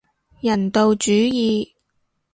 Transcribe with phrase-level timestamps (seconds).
[0.39, 1.73] 人道主義